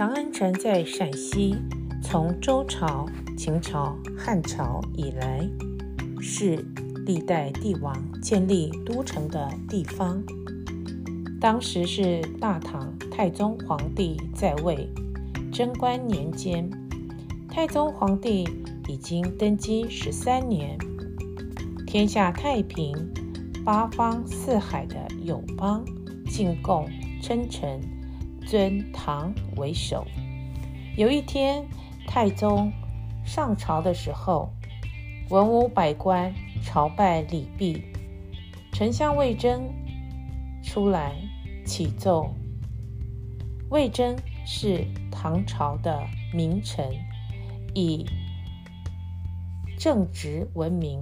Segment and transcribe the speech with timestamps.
[0.00, 1.54] 长安城在陕西，
[2.02, 3.04] 从周朝、
[3.36, 5.46] 秦朝、汉朝以来，
[6.22, 6.64] 是
[7.04, 10.24] 历代帝王建立都城的地方。
[11.38, 14.88] 当时是大唐太宗皇帝在位，
[15.52, 16.70] 贞观年间，
[17.46, 18.48] 太宗皇帝
[18.88, 20.78] 已经登基十三年，
[21.86, 22.96] 天下太平，
[23.62, 25.84] 八方四海的友邦
[26.26, 26.88] 进贡
[27.20, 27.78] 称臣。
[28.46, 30.06] 尊唐为首。
[30.96, 31.64] 有一天，
[32.06, 32.72] 太宗
[33.24, 34.52] 上朝的时候，
[35.28, 37.82] 文武百官朝拜礼毕，
[38.72, 39.72] 丞相魏征
[40.62, 41.14] 出来
[41.64, 42.34] 启奏。
[43.70, 46.04] 魏征是唐朝的
[46.34, 46.92] 名臣，
[47.72, 48.04] 以
[49.78, 51.00] 正直闻名，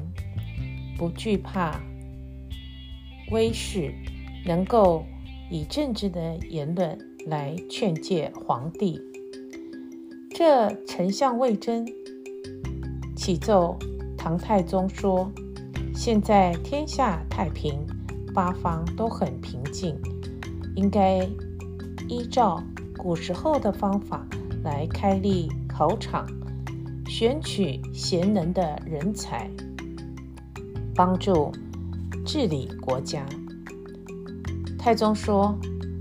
[0.99, 1.81] 不惧怕
[3.31, 3.95] 威势，
[4.45, 5.07] 能够
[5.51, 6.99] 以正直的言论。
[7.27, 9.01] 来劝诫皇帝。
[10.31, 11.87] 这丞相魏征
[13.17, 13.77] 启奏
[14.17, 15.31] 唐太宗说
[15.95, 17.85] ：“现在天下太平，
[18.33, 19.97] 八方都很平静，
[20.77, 21.29] 应该
[22.09, 22.63] 依照
[22.97, 24.27] 古时候的方法
[24.63, 26.27] 来开立考场，
[27.07, 29.51] 选取贤能的人才，
[30.95, 31.51] 帮助
[32.25, 33.27] 治理国家。”
[34.79, 35.59] 太宗说。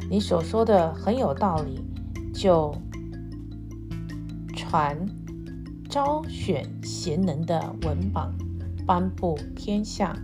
[0.09, 1.83] 你所说的很有道理，
[2.33, 2.73] 就
[4.55, 4.97] 传
[5.89, 8.33] 招选贤能的文榜，
[8.85, 10.17] 颁布天下。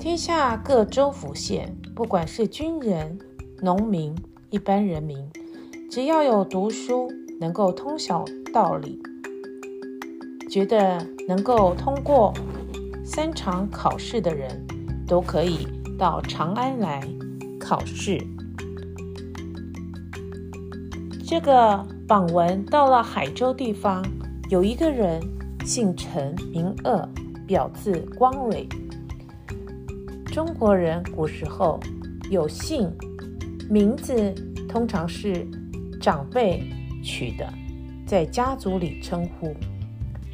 [0.00, 3.18] 天下各州府县，不管是军人、
[3.60, 4.14] 农民、
[4.50, 5.18] 一般人民，
[5.90, 7.08] 只要有读书，
[7.40, 9.00] 能够通晓道理，
[10.50, 12.34] 觉得能够通过
[13.04, 14.66] 三场考试的人，
[15.06, 15.66] 都可以
[15.96, 17.00] 到长安来。
[17.68, 18.24] 考试，
[21.26, 24.06] 这个榜文到了海州地方，
[24.48, 25.20] 有一个人
[25.64, 27.08] 姓陈名鄂，
[27.44, 28.68] 表字光蕊。
[30.26, 31.80] 中国人古时候
[32.30, 32.88] 有姓，
[33.68, 34.32] 名字
[34.68, 35.44] 通常是
[36.00, 36.62] 长辈
[37.02, 37.52] 取的，
[38.06, 39.52] 在家族里称呼。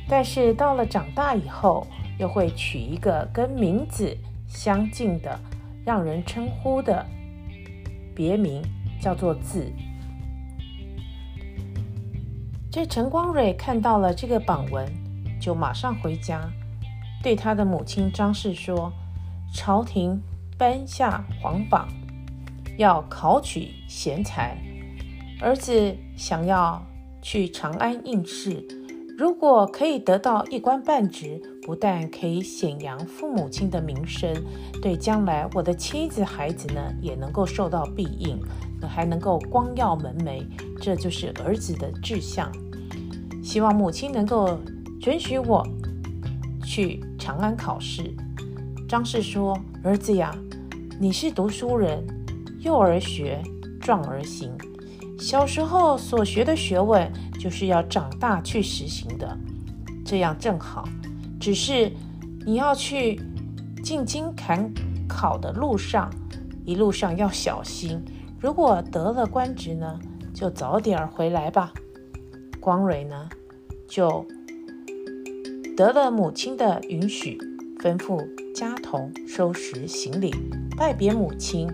[0.06, 1.86] 但是到了长大以后，
[2.18, 4.14] 又会取一个跟名字
[4.46, 5.40] 相近的，
[5.82, 7.02] 让人称呼的。
[8.14, 8.62] 别名
[9.00, 9.72] 叫做字。
[12.70, 14.90] 这陈光蕊看到了这个榜文，
[15.40, 16.50] 就马上回家，
[17.22, 18.90] 对他的母亲张氏说
[19.52, 20.18] ：“朝廷
[20.56, 21.86] 颁下皇榜，
[22.78, 24.56] 要考取贤才，
[25.40, 26.82] 儿子想要
[27.20, 28.66] 去长安应试，
[29.16, 34.34] 如果可以得到一官半职。”不但可以显扬父母亲的名声，
[34.82, 38.36] 对将来我的妻子孩子呢，也能够受到庇荫，
[38.84, 40.44] 还能够光耀门楣，
[40.80, 42.50] 这就是儿子的志向。
[43.44, 44.58] 希望母亲能够
[45.00, 45.64] 准许我
[46.64, 48.12] 去长安考试。
[48.88, 50.36] 张氏说：“儿子呀，
[50.98, 52.04] 你是读书人，
[52.58, 53.40] 幼儿学，
[53.80, 54.50] 壮而行。
[55.16, 57.08] 小时候所学的学问，
[57.42, 59.36] 就是要长大去实行的，
[60.04, 60.88] 这样正好。”
[61.40, 61.90] 只是
[62.46, 63.20] 你要去
[63.82, 64.72] 进京赶
[65.08, 66.08] 考的路上，
[66.64, 68.00] 一路上要小心。
[68.38, 69.98] 如果得了官职呢，
[70.32, 71.72] 就早点回来吧。
[72.60, 73.28] 光蕊呢，
[73.88, 74.24] 就
[75.76, 77.36] 得了母亲的允许，
[77.80, 78.24] 吩咐
[78.54, 80.32] 家童收拾行李，
[80.78, 81.68] 拜别母亲，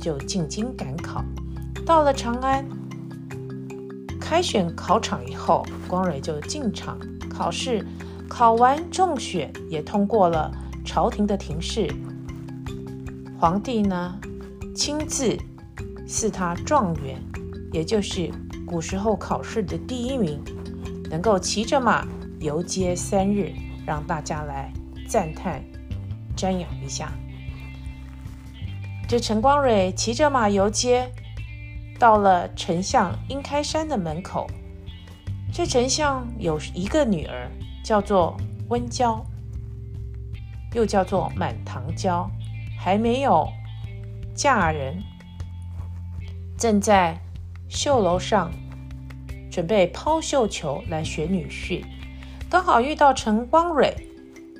[0.00, 1.22] 就进京赶考。
[1.84, 2.66] 到了长安，
[4.28, 6.98] 开选考场以后，光蕊就进场
[7.30, 7.86] 考试。
[8.28, 10.50] 考完中选，也通过了
[10.84, 11.88] 朝廷的廷试。
[13.38, 14.18] 皇帝呢，
[14.74, 15.38] 亲自
[16.08, 17.22] 赐他状元，
[17.72, 18.28] 也就是
[18.66, 20.42] 古时候考试的第一名，
[21.08, 22.04] 能够骑着马
[22.40, 23.52] 游街三日，
[23.86, 24.72] 让大家来
[25.08, 25.62] 赞叹、
[26.36, 27.12] 瞻仰一下。
[29.06, 31.12] 这陈光蕊骑着马游街，
[31.98, 34.46] 到了丞相殷开山的门口。
[35.52, 37.50] 这丞相有一个女儿。
[37.86, 38.36] 叫做
[38.68, 39.24] 温娇，
[40.74, 42.28] 又叫做满堂娇，
[42.76, 43.46] 还没有
[44.34, 45.00] 嫁人，
[46.58, 47.16] 正在
[47.68, 48.50] 绣楼上
[49.48, 51.84] 准备抛绣球来选女婿，
[52.50, 53.94] 刚好遇到陈光蕊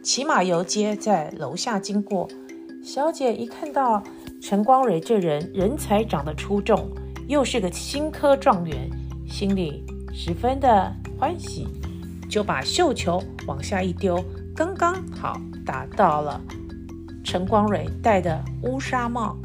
[0.04, 2.28] 骑马游街，在楼下经过。
[2.84, 4.04] 小姐一看到
[4.40, 6.88] 陈光蕊这人人才长得出众，
[7.28, 8.90] 又是个新科状元，
[9.26, 11.66] 心里十分的欢喜。
[12.28, 14.22] 就把绣球往下一丢，
[14.54, 16.40] 刚刚好打到了
[17.22, 19.36] 陈光蕊戴的乌纱帽。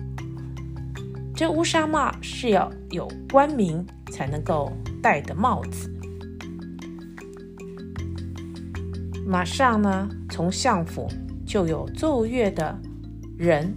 [1.35, 5.91] 这乌纱帽是要有官名才能够戴的帽子。
[9.27, 11.07] 马上呢，从相府
[11.45, 12.75] 就有奏乐的
[13.37, 13.73] 人，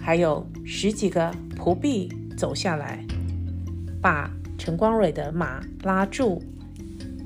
[0.00, 2.08] 还有十几个仆婢
[2.38, 3.04] 走下来，
[4.06, 6.40] 把陈光蕊的马拉住，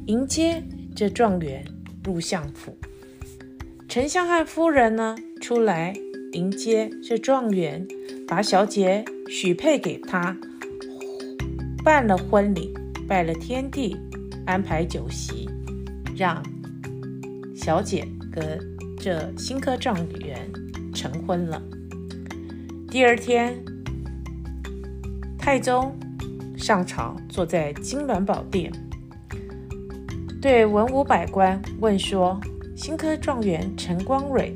[0.06, 0.62] 迎接
[0.96, 1.62] 这状元
[2.02, 2.74] 入相府。
[3.86, 5.94] 丞相和夫人呢，出来
[6.32, 7.86] 迎接这状元，
[8.26, 10.34] 把小姐许配给他，
[11.84, 12.72] 办了婚礼，
[13.06, 13.94] 拜了天地，
[14.46, 15.50] 安排酒席，
[16.16, 16.42] 让。
[17.54, 18.58] 小姐跟
[18.98, 20.50] 这新科状元
[20.94, 21.62] 成婚了。
[22.88, 23.62] 第二天，
[25.36, 25.94] 太宗
[26.60, 28.70] 上朝，坐在金銮宝殿，
[30.42, 32.38] 对文武百官问说
[32.76, 34.54] ：“新科状元陈光蕊，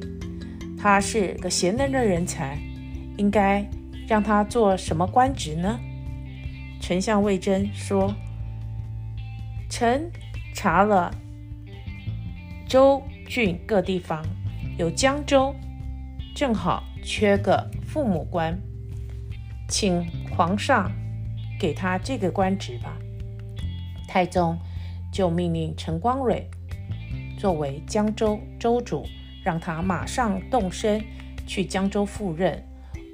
[0.79, 2.59] 他是个贤能的人才，
[3.17, 3.67] 应该
[4.07, 5.81] 让他做什么官职呢？”
[6.79, 8.15] 丞相魏征说
[9.71, 10.11] ：“臣
[10.55, 11.11] 查了。”
[12.69, 14.23] 州郡各地方
[14.77, 15.55] 有江州，
[16.35, 18.59] 正好缺个父母官，
[19.69, 20.91] 请皇上
[21.59, 22.99] 给他这个官职吧。
[24.09, 24.59] 太宗
[25.13, 26.49] 就命令陈光蕊
[27.39, 29.05] 作为江州州主，
[29.45, 31.03] 让他马上动身
[31.47, 32.63] 去江州赴任，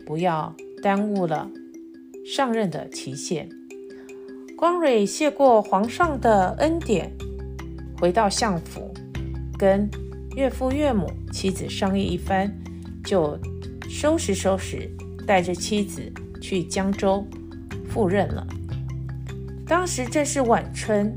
[0.06, 1.50] 不要耽误了
[2.26, 3.48] 上任的期限。
[4.56, 7.10] 光蕊谢过皇上的恩典，
[7.98, 8.93] 回到相府。
[9.58, 9.90] 跟
[10.36, 12.50] 岳父岳母、妻子商议一番，
[13.04, 13.38] 就
[13.88, 14.90] 收拾收拾，
[15.26, 17.26] 带着妻子去江州
[17.90, 18.46] 赴任了。
[19.66, 21.14] 当时正是晚春，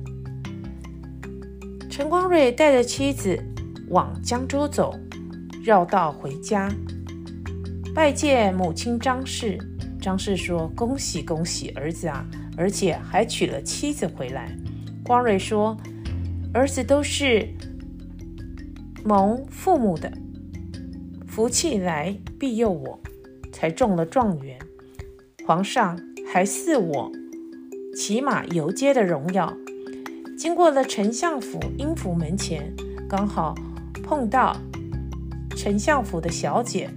[1.90, 3.42] 陈光蕊带着妻子
[3.90, 4.94] 往江州走，
[5.64, 6.70] 绕道回家，
[7.96, 9.58] 拜见母亲张氏。
[10.02, 12.26] 张氏说：“恭喜恭喜，儿子啊，
[12.58, 14.54] 而且还娶了妻子回来。”
[15.06, 15.78] 光蕊说
[16.54, 17.48] ：“儿子都是。”
[19.06, 20.12] 蒙父母的
[21.26, 23.00] 福气来庇佑我，
[23.52, 24.58] 才中了状元。
[25.46, 25.98] 皇上
[26.34, 27.12] 还似我
[27.96, 29.56] 骑马游街的荣耀。
[30.36, 32.74] 经过了丞相府阴府门前，
[33.08, 33.54] 刚好
[34.02, 34.58] 碰到
[35.56, 36.90] 丞相府的小姐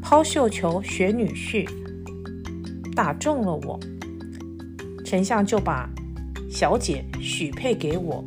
[0.00, 1.68] 抛绣球选女婿，
[2.94, 3.80] 打中了我。
[5.04, 5.90] 丞相就把
[6.48, 8.24] 小姐许配给我，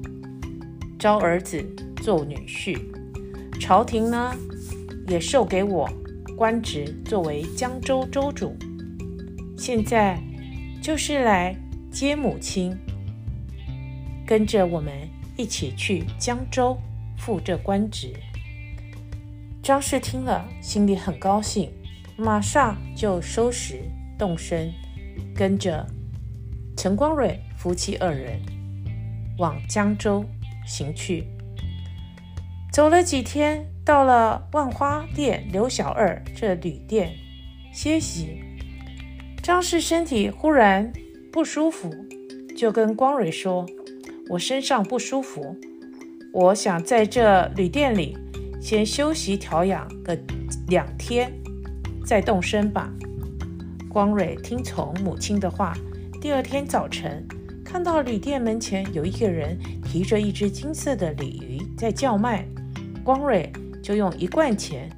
[1.00, 1.64] 招儿子。
[2.04, 2.78] 做女婿，
[3.58, 4.36] 朝廷呢
[5.08, 5.90] 也授给我
[6.36, 8.54] 官职，作为江州州主。
[9.66, 10.22] 现在
[10.80, 11.56] 就是来
[11.92, 12.78] 接母亲，
[14.24, 14.94] 跟着我们
[15.36, 16.78] 一起去江州
[17.18, 18.14] 赴这官职。
[19.64, 21.72] 张氏听了，心里很高兴，
[22.16, 23.82] 马上就收拾
[24.20, 24.72] 动身，
[25.34, 25.84] 跟着
[26.78, 28.40] 陈光蕊夫妻二人
[29.40, 30.24] 往江州
[30.68, 31.26] 行去。
[32.72, 37.16] 走了几天，到了万花店刘小二这旅店
[37.74, 38.45] 歇息。
[39.46, 40.92] 张氏身体忽然
[41.32, 41.88] 不舒服，
[42.58, 43.64] 就跟光蕊说
[44.28, 45.56] ：“我身上不舒服，
[46.34, 48.18] 我想在这旅店里
[48.60, 50.18] 先休息调养个
[50.68, 51.32] 两天，
[52.04, 52.92] 再动身吧。”
[53.88, 55.78] 光蕊听从母亲的话。
[56.20, 57.24] 第二天早晨，
[57.64, 62.48] 看到旅店门前有一个人提着一只金色的鲤鱼在叫卖。
[63.04, 63.54] 光蕊
[63.84, 64.90] 就用一贯钱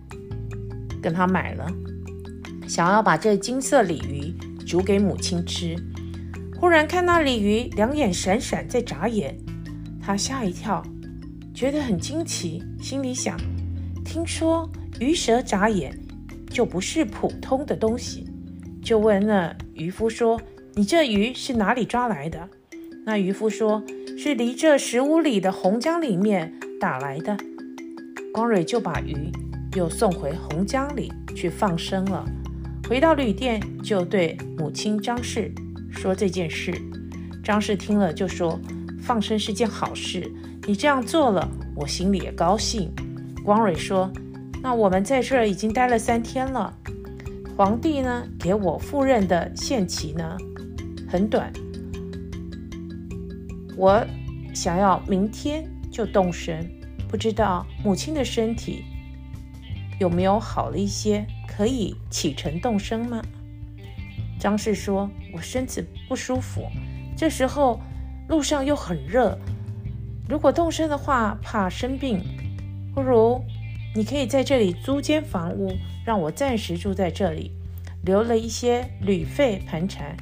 [1.01, 1.69] 跟他买了，
[2.67, 4.33] 想要把这金色鲤鱼
[4.65, 5.75] 煮给母亲吃。
[6.59, 9.38] 忽然看到鲤鱼两眼闪闪在眨眼，
[10.01, 10.83] 他吓一跳，
[11.53, 13.38] 觉得很惊奇，心里想：
[14.03, 14.69] 听说
[15.00, 15.97] 鱼蛇眨眼
[16.50, 18.25] 就不是普通的东西，
[18.83, 20.41] 就问那渔夫说
[20.74, 22.50] ：“你这鱼是哪里抓来的？”
[23.05, 23.83] 那渔夫说
[24.17, 27.38] ：“是离这十五里的洪江里面打来的。”
[28.33, 29.31] 光蕊就把鱼
[29.75, 32.25] 又送回洪江里去放生了。
[32.88, 35.53] 回到旅店，就对母亲张氏
[35.91, 36.74] 说这件事。
[37.44, 38.58] 张氏听了就说
[39.03, 40.32] ：“放生是件好事，
[40.65, 42.89] 你这样做了，我心里也高兴。”
[43.44, 44.10] 光蕊说
[44.63, 46.74] ：“那我们在这儿已经待了三天了，
[47.58, 50.38] 皇帝呢给我赴任的限期呢
[51.10, 51.51] 很短，
[53.75, 54.01] 我
[54.53, 56.65] 想要明天就动身。”
[57.10, 58.84] 不知道母亲的身体
[59.98, 63.22] 有没有好了一些，可以启程动身吗？
[64.39, 66.68] 张氏说：“我身子不舒服，
[67.16, 67.80] 这时候
[68.27, 69.36] 路上又很热，
[70.30, 72.22] 如果动身的话，怕生病。
[72.94, 73.44] 不如
[73.96, 75.75] 你可以在这里租间房屋，
[76.06, 77.51] 让我暂时住在这里，
[78.06, 80.16] 留了一些旅费盘缠。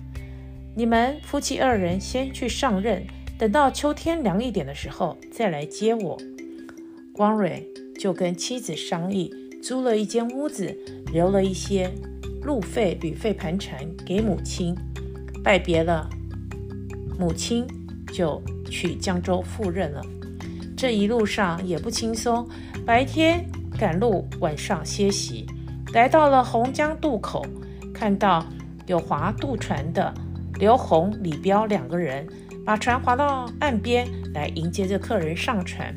[0.76, 3.06] 你们夫妻二人先去上任，
[3.38, 6.18] 等到秋天凉一点的时候再来接我。
[7.14, 7.66] 光蕊
[7.98, 9.34] 就跟妻子商议，
[9.66, 10.78] 租了一间屋子，
[11.12, 11.92] 留了一些
[12.44, 14.76] 路费、旅费盘缠给母亲，
[15.44, 16.08] 拜别了
[17.18, 17.66] 母亲，
[18.14, 20.04] 就去江州赴任了。
[20.78, 22.48] 这一路上也不轻松，
[22.86, 23.44] 白天
[23.76, 25.48] 赶路，晚上歇息。
[25.94, 27.44] 来到了洪江渡口，
[27.92, 28.46] 看到
[28.86, 30.14] 有划渡船的
[30.60, 32.28] 刘洪、李彪两个人，
[32.64, 35.92] 把船划到岸边来迎接着客人上船。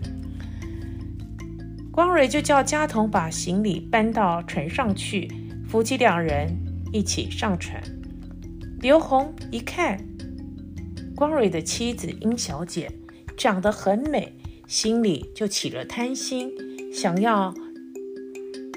[1.98, 5.28] 光蕊就叫家童把行李搬到船上去，
[5.66, 6.56] 夫妻两人
[6.92, 7.82] 一起上船。
[8.80, 9.98] 刘洪一看
[11.16, 12.88] 光蕊的妻子殷小姐
[13.36, 14.32] 长得很美，
[14.68, 16.52] 心里就起了贪心，
[16.92, 17.52] 想要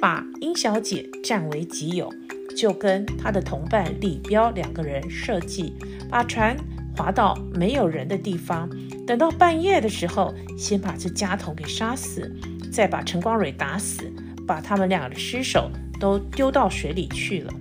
[0.02, 2.12] 把殷小姐占为己有，
[2.58, 5.76] 就跟他的同伴李彪两个人设计，
[6.10, 6.58] 把船
[6.98, 8.68] 划到没有人的地方，
[9.06, 12.36] 等到半夜的时候，先把这家童给杀死。
[12.72, 14.12] 再把陈光蕊打死，
[14.48, 17.54] 把他们俩的尸首都丢到水里去了。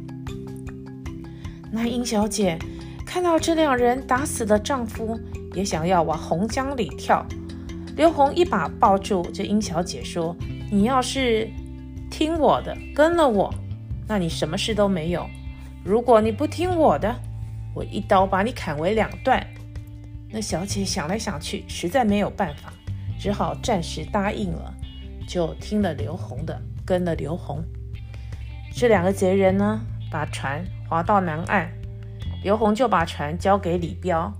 [1.73, 2.59] 那殷小姐
[3.05, 5.19] 看到这两人打死的丈夫，
[5.55, 7.27] 也想要往洪江里跳。
[7.97, 10.35] 刘洪一把抱住这殷小姐，说
[10.71, 11.51] ：“你要是
[12.11, 13.53] 听我的，跟了我，
[14.09, 15.23] 那你什么事都没有；
[15.85, 17.15] 如果你不听我的，
[17.75, 19.45] 我一刀把你砍为两段。”
[20.33, 22.73] 那小姐想来想去，实在没有办法，
[23.19, 24.75] 只好暂时答应了。
[25.31, 27.63] 就听了刘洪的，跟了刘洪。
[28.75, 31.71] 这两个贼人呢，把船划到南岸，
[32.43, 34.33] 刘洪就把船交给李彪，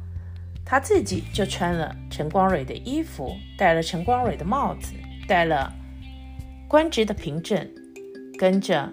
[0.65, 4.95] 他自己就穿了陈光蕊的衣服，戴了陈光蕊的帽子，
[5.29, 5.73] 戴了
[6.67, 7.71] 官职的凭证，
[8.37, 8.91] 跟着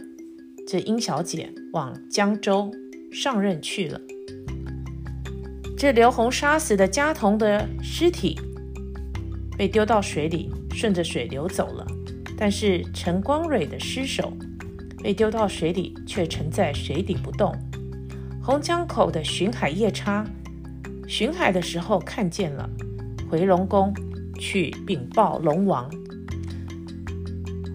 [0.68, 2.72] 这殷小姐往江州
[3.12, 4.00] 上任去了。
[5.76, 8.40] 这刘洪杀死的家童的尸体
[9.58, 10.52] 被丢到水里。
[10.78, 11.88] 顺着水流走了，
[12.38, 14.32] 但是陈光蕊的尸首
[15.02, 17.52] 被丢到水里，却沉在水底不动。
[18.44, 20.24] 洪江口的巡海夜叉
[21.08, 22.70] 巡海的时候看见了，
[23.28, 23.92] 回龙宫
[24.40, 25.90] 去禀报龙王。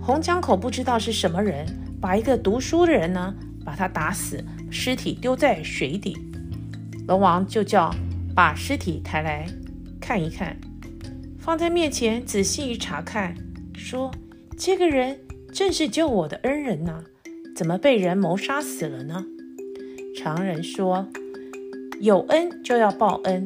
[0.00, 1.66] 洪江口不知道是什么人，
[2.00, 6.16] 把一个读书的人呢，把他打死，尸体丢在水底。
[7.09, 7.92] 龙王就叫
[8.32, 9.44] 把尸体抬来
[10.00, 10.56] 看一看。
[11.42, 13.34] 放在面前仔细一查看，
[13.75, 14.12] 说
[14.56, 15.18] ：“这个人
[15.52, 17.02] 正是救我的恩人呐，
[17.56, 19.26] 怎么被人谋杀死了呢？”
[20.16, 21.04] 常人说
[22.00, 23.44] ：“有恩就要报恩，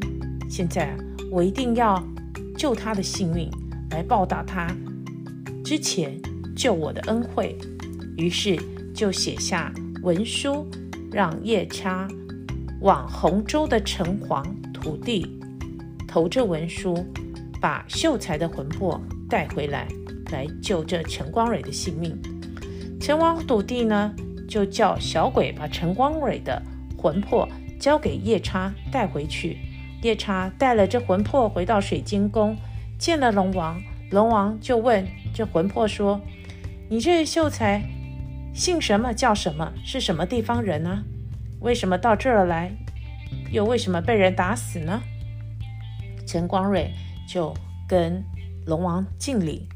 [0.50, 0.94] 现在
[1.32, 2.06] 我一定要
[2.58, 3.50] 救他的性命，
[3.90, 4.70] 来报答他
[5.64, 6.20] 之前
[6.54, 7.56] 救我的恩惠。”
[8.18, 8.58] 于是
[8.94, 9.72] 就写下
[10.02, 10.66] 文书，
[11.10, 12.06] 让夜叉
[12.82, 15.40] 往洪州的城隍土地
[16.06, 17.02] 投这文书。
[17.66, 19.88] 把秀才的魂魄带回来，
[20.30, 22.16] 来救这陈光蕊的性命。
[23.00, 24.14] 陈王笃地呢，
[24.49, 26.62] 就叫小鬼把陈光蕊的
[26.96, 27.49] 魂魄
[27.80, 29.58] 交给夜叉带回去。
[30.00, 32.56] 夜叉带了这魂魄回到水晶宫，
[33.00, 33.82] 见了龙王。
[34.12, 35.04] 龙王就问
[35.35, 36.20] 这魂魄说
[36.88, 37.82] ：“你这秀才
[38.54, 39.12] 姓什么？
[39.12, 39.73] 叫什么？
[39.85, 41.02] 是什么地方人呢？
[41.58, 42.70] 为什么到这儿来？
[43.50, 45.02] 又为什么被人打死呢？”
[46.25, 46.94] 陈光蕊。
[47.26, 47.52] 就
[47.88, 48.23] 跟
[48.66, 49.68] 龙王敬礼，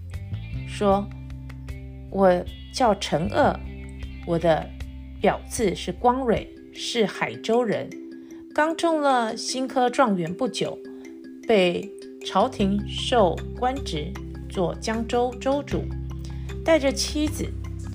[0.68, 1.06] 说
[2.10, 2.30] ：“我
[2.72, 3.58] 叫陈鄂，
[4.26, 4.68] 我的
[5.20, 7.90] 表字是光蕊，是海州人，
[8.54, 10.78] 刚中了新科状元不久，
[11.46, 11.90] 被
[12.26, 14.12] 朝廷授官职，
[14.48, 15.84] 做江州州主，
[16.64, 17.48] 带着妻子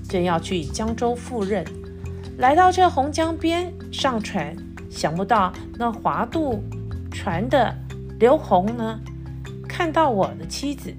[0.09, 1.65] 正要去江州赴任，
[2.37, 4.55] 来到这洪江边上船，
[4.89, 6.61] 想不到那划渡
[7.11, 7.75] 船的
[8.19, 8.99] 刘洪呢。”
[9.77, 10.89] 看到我的妻子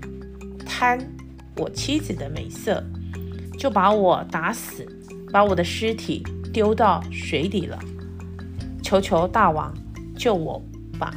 [0.66, 0.99] 贪
[1.56, 2.85] 我妻子的美色，
[3.59, 4.87] 就把我打死，
[5.33, 7.78] 把我的尸体丢到水里了。
[8.83, 9.75] 求求大王
[10.14, 10.62] 救我
[10.99, 11.11] 吧！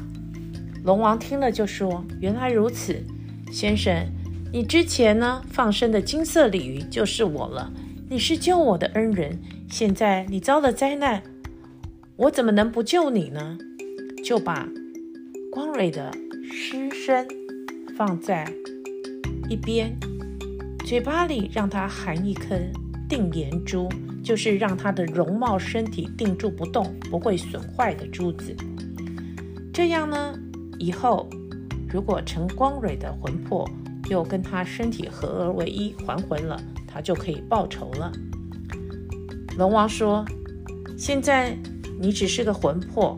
[0.86, 3.04] 龙王听了就说：“原来如此，
[3.52, 4.08] 先生，
[4.54, 7.70] 你之前呢放生的金色鲤鱼就是我了。
[8.10, 9.38] 你是救我的恩人，
[9.70, 11.22] 现在你遭了灾难，
[12.16, 13.58] 我怎么能不救你呢？
[14.24, 14.66] 就把
[15.52, 16.10] 光蕊的
[16.54, 17.28] 尸身。”
[18.00, 18.50] 放在
[19.50, 19.94] 一边，
[20.86, 22.58] 嘴巴里让他含一颗
[23.10, 23.90] 定颜珠，
[24.24, 28.56] 就是让他的容貌身体定住不动，不会损坏的珠子。
[29.74, 30.34] 这样呢，
[30.80, 31.30] 以后
[31.90, 33.70] 如果陈光蕊的魂魄
[34.10, 38.10] 又跟他身体合而为一，还魂了，他就可以报仇了。
[39.58, 40.24] 龙王说
[40.98, 41.54] ：“现在
[42.00, 43.18] 你只是个魂魄，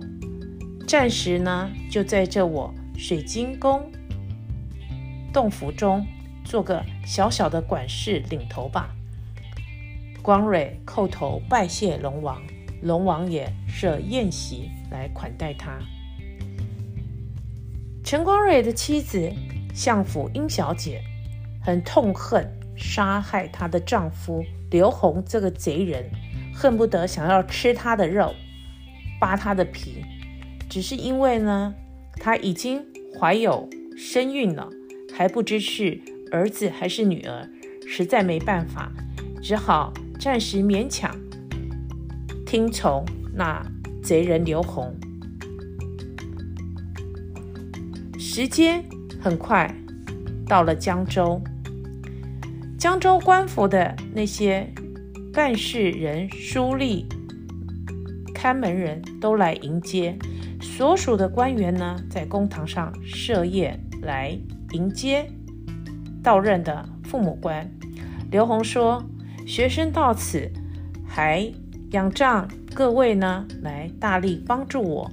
[0.87, 3.79] 暂时呢，就在这我水晶宫
[5.33, 6.05] 洞府中
[6.43, 8.93] 做个小小的管事领头吧。
[10.21, 12.41] 光蕊叩头拜谢龙王，
[12.81, 15.79] 龙王也设宴席来款待他。
[18.03, 19.31] 陈光蕊的妻子
[19.73, 21.01] 相府殷小姐
[21.63, 22.45] 很痛恨
[22.75, 26.09] 杀害她的丈夫刘洪这个贼人，
[26.53, 28.33] 恨不得想要吃他的肉，
[29.19, 30.03] 扒他的皮。
[30.69, 31.73] 只是因为呢，
[32.17, 32.83] 她已经
[33.19, 34.67] 怀有身孕了，
[35.13, 35.99] 还不知是
[36.31, 37.49] 儿子还是女儿，
[37.87, 38.91] 实在没办法，
[39.41, 39.93] 只好。
[40.19, 41.11] 暂时勉强
[42.45, 43.03] 听从
[43.33, 43.59] 那
[44.03, 44.95] 贼人刘洪。
[48.19, 48.85] 时间
[49.19, 49.75] 很快
[50.45, 51.41] 到了江州，
[52.77, 54.71] 江州官府的那些
[55.33, 57.03] 办事人、书吏、
[58.31, 60.15] 看门人都来迎接，
[60.61, 64.39] 所属的官员呢，在公堂上设宴来
[64.73, 65.29] 迎接
[66.23, 67.69] 到任的父母官。
[68.29, 69.03] 刘洪说。
[69.43, 70.49] 学生到此，
[71.05, 71.51] 还
[71.91, 75.11] 仰仗各位呢来大力帮助我。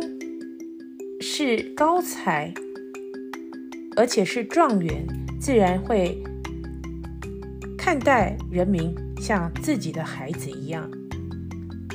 [1.22, 2.54] 是高才，
[3.96, 5.08] 而且是状元，
[5.40, 6.22] 自然会
[7.78, 10.92] 看待人民像自己的孩子一样，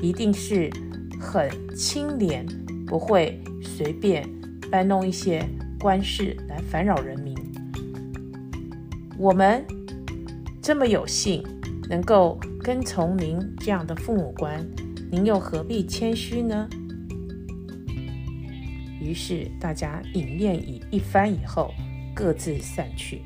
[0.03, 0.71] 一定是
[1.21, 2.45] 很清廉，
[2.87, 4.29] 不会随便
[4.71, 5.47] 搬弄一些。”
[5.81, 7.35] 官事来烦扰人民，
[9.17, 9.65] 我们
[10.61, 11.43] 这么有幸
[11.89, 14.63] 能够跟从您这样的父母官，
[15.11, 16.69] 您又何必谦虚呢？
[19.01, 21.73] 于是大家饮宴以一番以后，
[22.15, 23.23] 各自散去。